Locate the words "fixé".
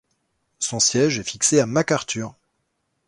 1.23-1.59